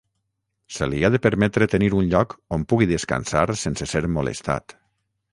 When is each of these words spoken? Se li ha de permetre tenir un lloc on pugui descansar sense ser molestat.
Se 0.75 0.85
li 0.91 1.01
ha 1.03 1.09
de 1.15 1.19
permetre 1.25 1.67
tenir 1.73 1.89
un 1.97 2.07
lloc 2.13 2.33
on 2.57 2.63
pugui 2.73 2.87
descansar 2.93 3.43
sense 3.65 3.89
ser 3.93 4.01
molestat. 4.15 4.75